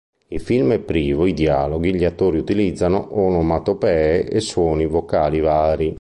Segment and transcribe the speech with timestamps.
[0.29, 5.89] Il film è privo i dialoghi, gli attori utilizzano onomatopee e suoni vocali vari.